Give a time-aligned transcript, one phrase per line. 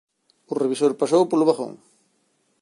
[0.51, 1.73] O revisor pasou polo vagón.